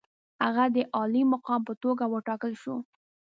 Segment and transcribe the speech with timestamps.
[0.43, 2.75] هغه د عالي مقام په توګه وټاکل شو.